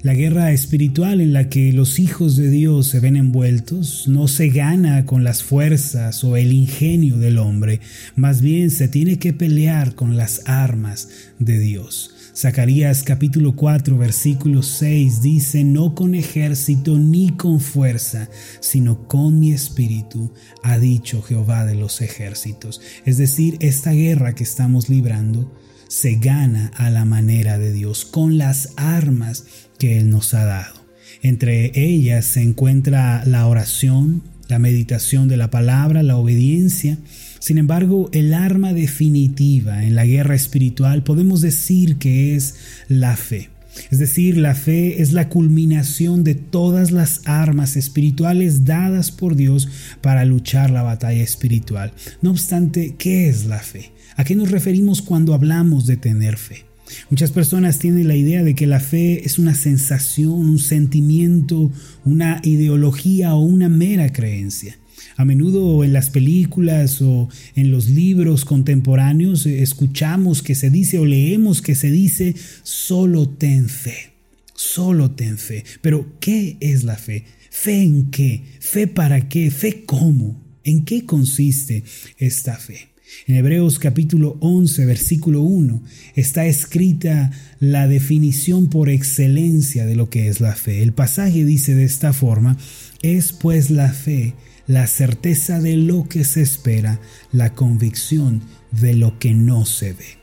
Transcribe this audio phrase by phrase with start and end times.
[0.00, 4.48] La guerra espiritual en la que los hijos de Dios se ven envueltos no se
[4.48, 7.80] gana con las fuerzas o el ingenio del hombre,
[8.14, 11.08] más bien se tiene que pelear con las armas
[11.40, 12.14] de Dios.
[12.32, 18.30] Zacarías capítulo 4 versículo 6 dice, no con ejército ni con fuerza,
[18.60, 22.80] sino con mi espíritu, ha dicho Jehová de los ejércitos.
[23.04, 25.52] Es decir, esta guerra que estamos librando
[25.88, 29.44] se gana a la manera de Dios, con las armas
[29.78, 30.74] que Él nos ha dado.
[31.22, 36.98] Entre ellas se encuentra la oración, la meditación de la palabra, la obediencia.
[37.40, 42.54] Sin embargo, el arma definitiva en la guerra espiritual podemos decir que es
[42.88, 43.50] la fe.
[43.90, 49.68] Es decir, la fe es la culminación de todas las armas espirituales dadas por Dios
[50.00, 51.92] para luchar la batalla espiritual.
[52.22, 53.92] No obstante, ¿qué es la fe?
[54.16, 56.64] ¿A qué nos referimos cuando hablamos de tener fe?
[57.10, 61.70] Muchas personas tienen la idea de que la fe es una sensación, un sentimiento,
[62.04, 64.78] una ideología o una mera creencia.
[65.18, 71.04] A menudo en las películas o en los libros contemporáneos escuchamos que se dice o
[71.04, 74.12] leemos que se dice solo ten fe,
[74.54, 75.64] solo ten fe.
[75.80, 77.24] Pero ¿qué es la fe?
[77.50, 78.44] ¿Fe en qué?
[78.60, 79.50] ¿Fe para qué?
[79.50, 80.40] ¿Fe cómo?
[80.62, 81.82] ¿En qué consiste
[82.18, 82.90] esta fe?
[83.26, 85.82] En Hebreos capítulo 11, versículo 1,
[86.14, 90.84] está escrita la definición por excelencia de lo que es la fe.
[90.84, 92.56] El pasaje dice de esta forma,
[93.02, 94.34] es pues la fe
[94.68, 97.00] la certeza de lo que se espera,
[97.32, 100.18] la convicción de lo que no se ve.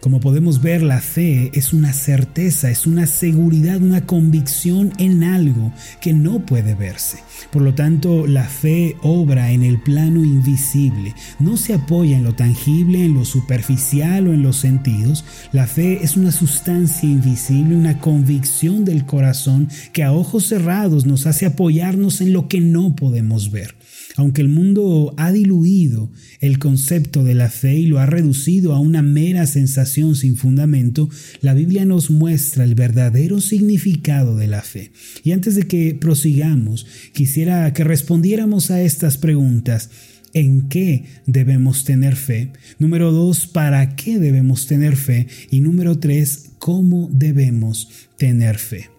[0.00, 5.72] Como podemos ver, la fe es una certeza, es una seguridad, una convicción en algo
[6.00, 7.18] que no puede verse.
[7.50, 12.36] Por lo tanto, la fe obra en el plano invisible, no se apoya en lo
[12.36, 15.24] tangible, en lo superficial o en los sentidos.
[15.50, 21.26] La fe es una sustancia invisible, una convicción del corazón que a ojos cerrados nos
[21.26, 23.77] hace apoyarnos en lo que no podemos ver.
[24.18, 28.80] Aunque el mundo ha diluido el concepto de la fe y lo ha reducido a
[28.80, 31.08] una mera sensación sin fundamento,
[31.40, 34.90] la Biblia nos muestra el verdadero significado de la fe.
[35.22, 39.88] Y antes de que prosigamos, quisiera que respondiéramos a estas preguntas.
[40.34, 42.50] ¿En qué debemos tener fe?
[42.80, 45.28] Número dos, ¿para qué debemos tener fe?
[45.52, 48.97] Y número tres, ¿cómo debemos tener fe?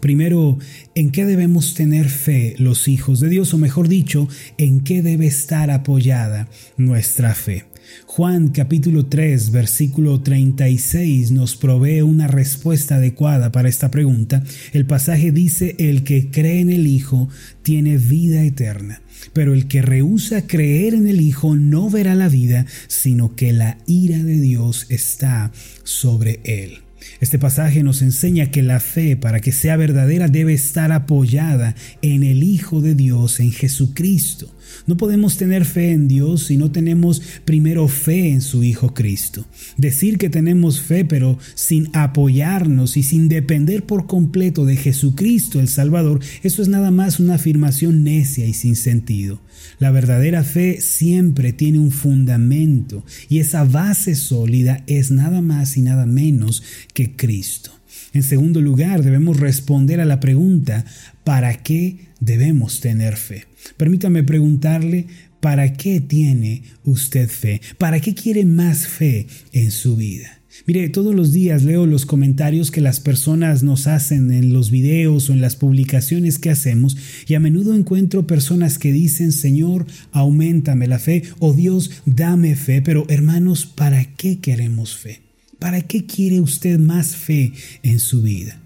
[0.00, 0.58] Primero,
[0.94, 3.52] ¿en qué debemos tener fe los hijos de Dios?
[3.54, 7.64] O mejor dicho, ¿en qué debe estar apoyada nuestra fe?
[8.06, 14.42] Juan capítulo 3 versículo 36 nos provee una respuesta adecuada para esta pregunta.
[14.72, 17.28] El pasaje dice, el que cree en el Hijo
[17.62, 22.66] tiene vida eterna, pero el que rehúsa creer en el Hijo no verá la vida,
[22.88, 25.52] sino que la ira de Dios está
[25.84, 26.81] sobre él.
[27.20, 32.22] Este pasaje nos enseña que la fe, para que sea verdadera, debe estar apoyada en
[32.22, 34.52] el Hijo de Dios, en Jesucristo.
[34.86, 39.46] No podemos tener fe en Dios si no tenemos primero fe en su Hijo Cristo.
[39.76, 45.68] Decir que tenemos fe pero sin apoyarnos y sin depender por completo de Jesucristo el
[45.68, 49.40] Salvador, eso es nada más una afirmación necia y sin sentido.
[49.78, 55.82] La verdadera fe siempre tiene un fundamento y esa base sólida es nada más y
[55.82, 57.70] nada menos que Cristo.
[58.12, 60.84] En segundo lugar, debemos responder a la pregunta,
[61.24, 63.46] ¿para qué debemos tener fe?
[63.76, 65.06] Permítame preguntarle,
[65.40, 67.60] ¿para qué tiene usted fe?
[67.78, 70.42] ¿Para qué quiere más fe en su vida?
[70.66, 75.30] Mire, todos los días leo los comentarios que las personas nos hacen en los videos
[75.30, 80.86] o en las publicaciones que hacemos y a menudo encuentro personas que dicen, Señor, aumentame
[80.86, 85.31] la fe o Dios, dame fe, pero hermanos, ¿para qué queremos fe?
[85.62, 87.52] ¿Para qué quiere usted más fe
[87.84, 88.60] en su vida?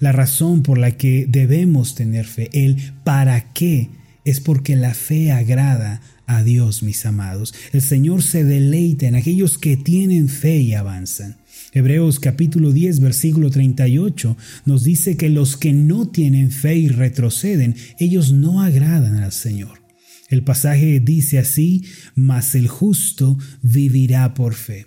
[0.00, 3.90] La razón por la que debemos tener fe, el para qué,
[4.24, 7.52] es porque la fe agrada a Dios, mis amados.
[7.74, 11.36] El Señor se deleita en aquellos que tienen fe y avanzan.
[11.74, 14.34] Hebreos capítulo 10 versículo 38
[14.64, 19.82] nos dice que los que no tienen fe y retroceden, ellos no agradan al Señor.
[20.30, 21.84] El pasaje dice así,
[22.14, 24.86] mas el justo vivirá por fe,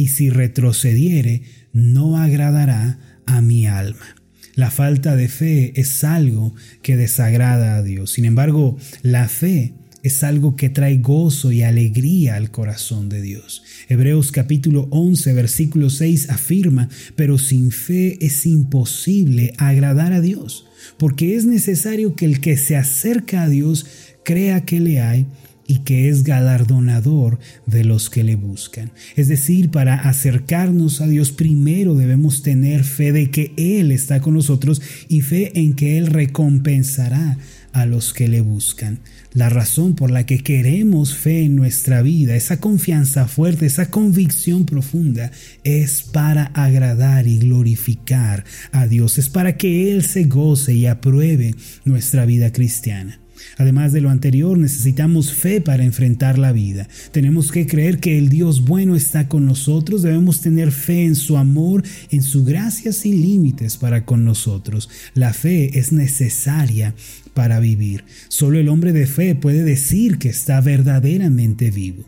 [0.00, 1.42] y si retrocediere,
[1.74, 4.16] no agradará a mi alma.
[4.54, 8.12] La falta de fe es algo que desagrada a Dios.
[8.12, 13.62] Sin embargo, la fe es algo que trae gozo y alegría al corazón de Dios.
[13.90, 20.64] Hebreos capítulo 11 versículo 6 afirma, pero sin fe es imposible agradar a Dios,
[20.96, 23.84] porque es necesario que el que se acerca a Dios
[24.24, 25.26] crea que le hay
[25.70, 28.90] y que es galardonador de los que le buscan.
[29.14, 34.34] Es decir, para acercarnos a Dios primero debemos tener fe de que Él está con
[34.34, 37.38] nosotros y fe en que Él recompensará
[37.72, 38.98] a los que le buscan.
[39.32, 44.66] La razón por la que queremos fe en nuestra vida, esa confianza fuerte, esa convicción
[44.66, 45.30] profunda,
[45.62, 51.54] es para agradar y glorificar a Dios, es para que Él se goce y apruebe
[51.84, 53.20] nuestra vida cristiana.
[53.56, 56.88] Además de lo anterior, necesitamos fe para enfrentar la vida.
[57.12, 60.02] Tenemos que creer que el Dios bueno está con nosotros.
[60.02, 64.88] Debemos tener fe en su amor, en su gracia sin límites para con nosotros.
[65.14, 66.94] La fe es necesaria
[67.34, 68.04] para vivir.
[68.28, 72.04] Solo el hombre de fe puede decir que está verdaderamente vivo.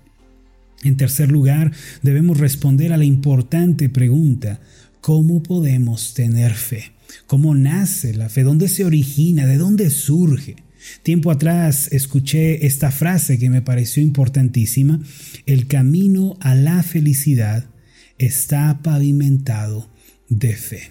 [0.83, 4.61] En tercer lugar, debemos responder a la importante pregunta,
[5.01, 6.93] ¿cómo podemos tener fe?
[7.27, 8.43] ¿Cómo nace la fe?
[8.43, 9.47] ¿Dónde se origina?
[9.47, 10.57] ¿De dónde surge?
[11.03, 15.01] Tiempo atrás escuché esta frase que me pareció importantísima.
[15.47, 17.67] El camino a la felicidad
[18.19, 19.91] está pavimentado
[20.29, 20.91] de fe.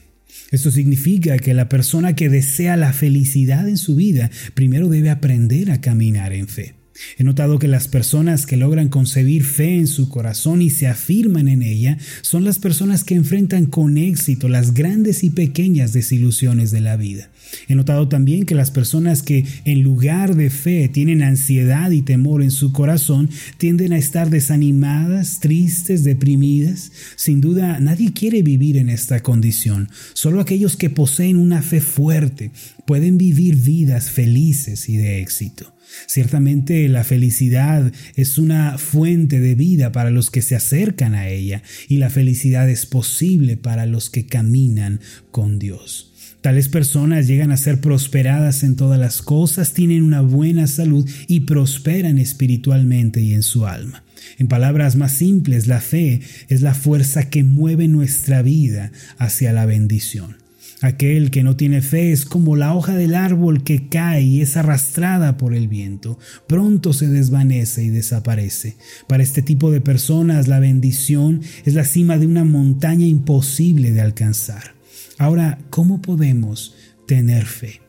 [0.51, 5.71] Esto significa que la persona que desea la felicidad en su vida primero debe aprender
[5.71, 6.80] a caminar en fe.
[7.17, 11.47] He notado que las personas que logran concebir fe en su corazón y se afirman
[11.47, 16.81] en ella son las personas que enfrentan con éxito las grandes y pequeñas desilusiones de
[16.81, 17.29] la vida.
[17.67, 22.41] He notado también que las personas que en lugar de fe tienen ansiedad y temor
[22.41, 26.91] en su corazón tienden a estar desanimadas, tristes, deprimidas.
[27.15, 29.89] Sin duda, nadie quiere vivir en esta condición.
[30.13, 32.51] Solo aquellos que poseen una fe fuerte
[32.85, 35.73] pueden vivir vidas felices y de éxito.
[36.07, 41.63] Ciertamente la felicidad es una fuente de vida para los que se acercan a ella
[41.87, 44.99] y la felicidad es posible para los que caminan
[45.31, 46.11] con Dios.
[46.41, 51.41] Tales personas llegan a ser prosperadas en todas las cosas, tienen una buena salud y
[51.41, 54.03] prosperan espiritualmente y en su alma.
[54.39, 59.67] En palabras más simples, la fe es la fuerza que mueve nuestra vida hacia la
[59.67, 60.40] bendición.
[60.81, 64.57] Aquel que no tiene fe es como la hoja del árbol que cae y es
[64.57, 66.17] arrastrada por el viento.
[66.47, 68.77] Pronto se desvanece y desaparece.
[69.07, 74.01] Para este tipo de personas la bendición es la cima de una montaña imposible de
[74.01, 74.73] alcanzar.
[75.19, 76.73] Ahora, ¿cómo podemos
[77.07, 77.81] tener fe?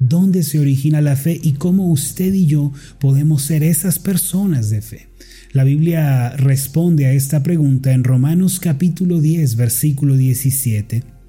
[0.00, 4.82] ¿Dónde se origina la fe y cómo usted y yo podemos ser esas personas de
[4.82, 5.06] fe?
[5.52, 11.19] La Biblia responde a esta pregunta en Romanos capítulo 10, versículo 17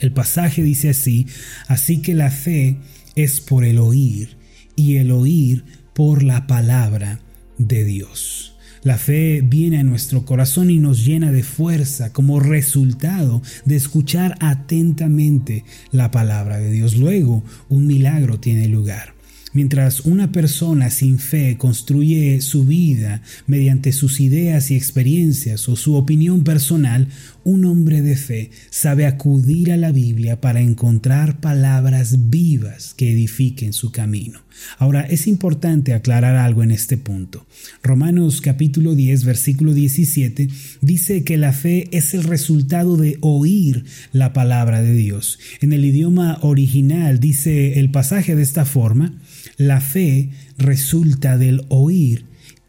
[0.00, 1.26] el pasaje dice así,
[1.68, 2.78] así que la fe
[3.14, 4.36] es por el oír
[4.76, 5.64] y el oír
[5.94, 7.20] por la palabra
[7.58, 8.56] de Dios.
[8.82, 14.36] La fe viene a nuestro corazón y nos llena de fuerza como resultado de escuchar
[14.40, 16.96] atentamente la palabra de Dios.
[16.96, 19.19] Luego, un milagro tiene lugar.
[19.52, 25.96] Mientras una persona sin fe construye su vida mediante sus ideas y experiencias o su
[25.96, 27.08] opinión personal,
[27.42, 33.72] un hombre de fe sabe acudir a la Biblia para encontrar palabras vivas que edifiquen
[33.72, 34.40] su camino.
[34.78, 37.46] Ahora, es importante aclarar algo en este punto.
[37.82, 40.48] Romanos capítulo 10, versículo 17
[40.80, 45.38] dice que la fe es el resultado de oír la palabra de Dios.
[45.60, 49.14] En el idioma original dice el pasaje de esta forma,
[49.56, 52.26] la fe resulta del oír,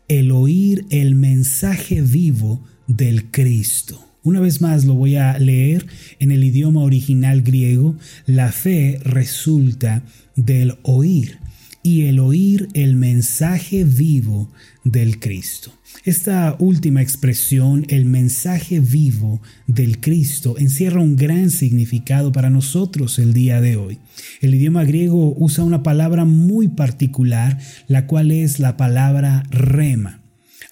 [0.08, 4.08] el oír el mensaje vivo del Cristo.
[4.24, 5.88] Una vez más lo voy a leer
[6.20, 7.98] en el idioma original griego.
[8.28, 10.04] La fe resulta
[10.36, 11.41] del oír
[11.84, 14.52] y el oír el mensaje vivo
[14.84, 15.74] del Cristo.
[16.04, 23.34] Esta última expresión, el mensaje vivo del Cristo, encierra un gran significado para nosotros el
[23.34, 24.00] día de hoy.
[24.42, 30.22] El idioma griego usa una palabra muy particular, la cual es la palabra rema.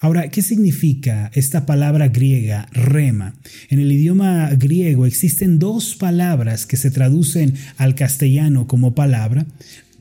[0.02, 3.34] Ahora, ¿qué significa esta palabra griega, rema?
[3.68, 9.46] En el idioma griego existen dos palabras que se traducen al castellano como palabra.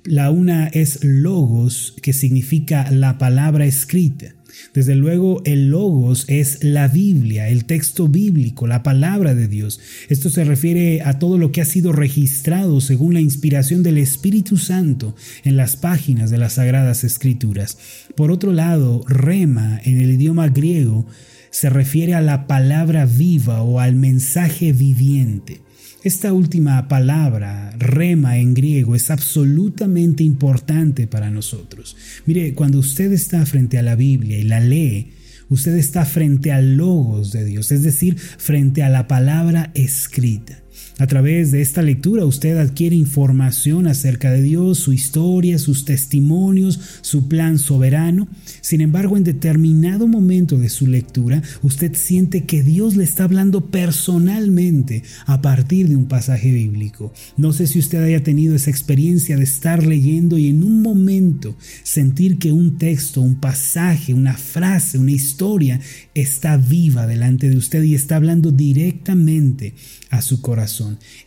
[0.05, 4.33] La una es logos, que significa la palabra escrita.
[4.73, 9.79] Desde luego, el logos es la Biblia, el texto bíblico, la palabra de Dios.
[10.09, 14.57] Esto se refiere a todo lo que ha sido registrado según la inspiración del Espíritu
[14.57, 17.77] Santo en las páginas de las Sagradas Escrituras.
[18.15, 21.05] Por otro lado, rema en el idioma griego
[21.51, 25.61] se refiere a la palabra viva o al mensaje viviente.
[26.01, 31.97] Esta última palabra, rema en griego, es absolutamente importante para nosotros.
[32.25, 35.11] Mire, cuando usted está frente a la Biblia y la lee,
[35.49, 40.63] usted está frente al logos de Dios, es decir, frente a la palabra escrita.
[40.99, 46.77] A través de esta lectura usted adquiere información acerca de Dios, su historia, sus testimonios,
[47.01, 48.27] su plan soberano.
[48.59, 53.71] Sin embargo, en determinado momento de su lectura, usted siente que Dios le está hablando
[53.71, 57.13] personalmente a partir de un pasaje bíblico.
[57.37, 61.55] No sé si usted haya tenido esa experiencia de estar leyendo y en un momento
[61.83, 65.79] sentir que un texto, un pasaje, una frase, una historia
[66.13, 69.75] está viva delante de usted y está hablando directamente
[70.09, 70.68] a su corazón.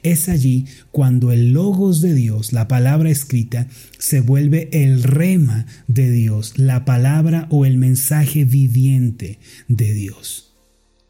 [0.02, 3.66] Es allí cuando el logos de Dios, la palabra escrita,
[3.98, 10.51] se vuelve el rema de Dios, la palabra o el mensaje viviente de Dios.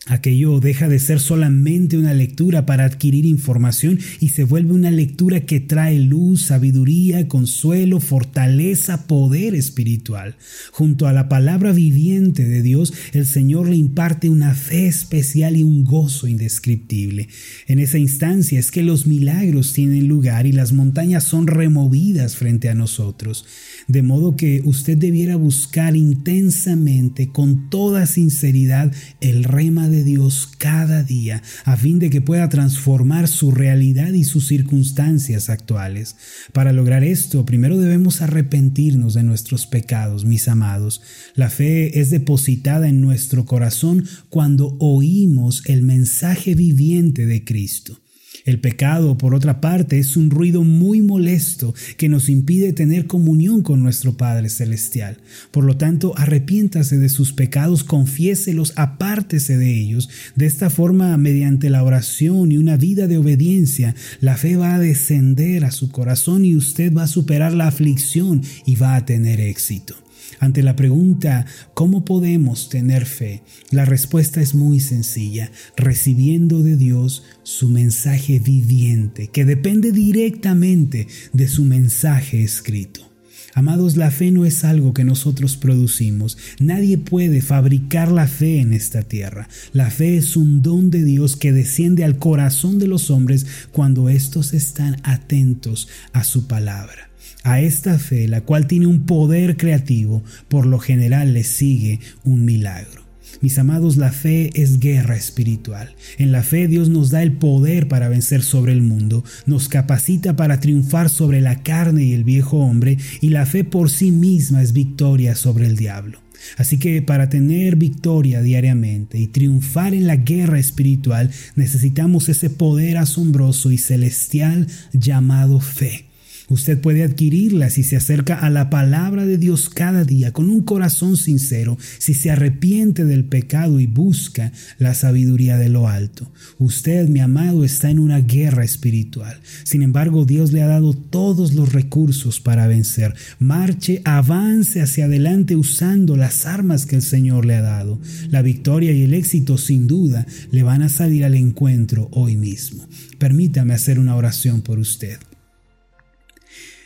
[0.06, 5.42] Aquello deja de ser solamente una lectura para adquirir información y se vuelve una lectura
[5.42, 10.34] que trae luz, sabiduría, consuelo, fortaleza, poder espiritual.
[10.72, 15.62] Junto a la palabra viviente de Dios, el Señor le imparte una fe especial y
[15.62, 17.28] un gozo indescriptible.
[17.68, 22.68] En esa instancia es que los milagros tienen lugar y las montañas son removidas frente
[22.68, 23.44] a nosotros.
[23.86, 31.02] De modo que usted debiera buscar intensamente, con toda sinceridad, el rema de Dios cada
[31.02, 36.16] día, a fin de que pueda transformar su realidad y sus circunstancias actuales.
[36.52, 41.02] Para lograr esto, primero debemos arrepentirnos de nuestros pecados, mis amados.
[41.34, 48.01] La fe es depositada en nuestro corazón cuando oímos el mensaje viviente de Cristo.
[48.44, 53.62] El pecado, por otra parte, es un ruido muy molesto que nos impide tener comunión
[53.62, 55.18] con nuestro Padre Celestial.
[55.50, 60.08] Por lo tanto, arrepiéntase de sus pecados, confiéselos, apártese de ellos.
[60.34, 64.80] De esta forma, mediante la oración y una vida de obediencia, la fe va a
[64.80, 69.40] descender a su corazón y usted va a superar la aflicción y va a tener
[69.40, 69.94] éxito.
[70.40, 73.42] Ante la pregunta ¿cómo podemos tener fe?
[73.70, 81.48] La respuesta es muy sencilla, recibiendo de Dios su mensaje viviente, que depende directamente de
[81.48, 83.11] su mensaje escrito.
[83.54, 86.38] Amados, la fe no es algo que nosotros producimos.
[86.58, 89.48] Nadie puede fabricar la fe en esta tierra.
[89.74, 94.08] La fe es un don de Dios que desciende al corazón de los hombres cuando
[94.08, 97.10] éstos están atentos a su palabra.
[97.44, 102.46] A esta fe, la cual tiene un poder creativo, por lo general le sigue un
[102.46, 103.02] milagro.
[103.40, 105.94] Mis amados, la fe es guerra espiritual.
[106.18, 110.36] En la fe Dios nos da el poder para vencer sobre el mundo, nos capacita
[110.36, 114.62] para triunfar sobre la carne y el viejo hombre, y la fe por sí misma
[114.62, 116.20] es victoria sobre el diablo.
[116.56, 122.98] Así que para tener victoria diariamente y triunfar en la guerra espiritual necesitamos ese poder
[122.98, 126.11] asombroso y celestial llamado fe.
[126.52, 130.60] Usted puede adquirirla si se acerca a la palabra de Dios cada día con un
[130.60, 136.30] corazón sincero, si se arrepiente del pecado y busca la sabiduría de lo alto.
[136.58, 139.40] Usted, mi amado, está en una guerra espiritual.
[139.64, 143.14] Sin embargo, Dios le ha dado todos los recursos para vencer.
[143.38, 147.98] Marche, avance hacia adelante usando las armas que el Señor le ha dado.
[148.28, 152.86] La victoria y el éxito sin duda le van a salir al encuentro hoy mismo.
[153.16, 155.16] Permítame hacer una oración por usted.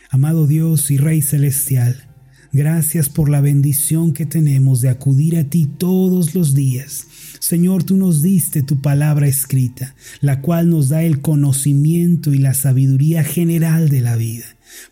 [0.09, 2.07] Amado Dios y Rey Celestial,
[2.53, 7.07] gracias por la bendición que tenemos de acudir a ti todos los días.
[7.39, 12.53] Señor, tú nos diste tu palabra escrita, la cual nos da el conocimiento y la
[12.53, 14.45] sabiduría general de la vida.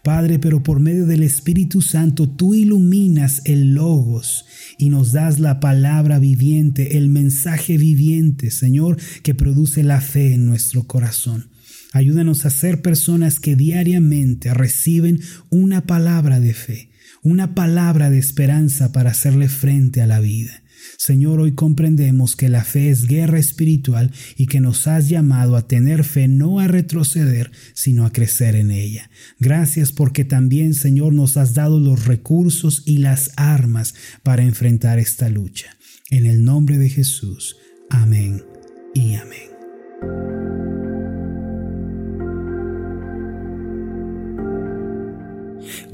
[0.04, 4.46] Padre, pero por medio del Espíritu Santo tú iluminas el logos
[4.78, 10.46] y nos das la palabra viviente, el mensaje viviente, Señor, que produce la fe en
[10.46, 11.55] nuestro corazón.
[11.96, 16.90] Ayúdanos a ser personas que diariamente reciben una palabra de fe,
[17.24, 20.62] una palabra de esperanza para hacerle frente a la vida.
[20.98, 25.70] Señor, hoy comprendemos que la fe es guerra espiritual y que nos has llamado a
[25.70, 29.10] tener fe no a retroceder, sino a crecer en ella.
[29.40, 35.30] Gracias porque también, Señor, nos has dado los recursos y las armas para enfrentar esta
[35.30, 35.78] lucha.
[36.10, 37.56] En el nombre de Jesús.
[37.90, 38.44] Amén
[38.94, 39.56] y amén.